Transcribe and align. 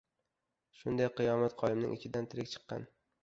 Shunday 0.77 1.09
qiyomat-qoyimning 1.19 1.93
ichidan 1.99 2.31
tirik 2.33 2.53
chiqqan 2.57 2.89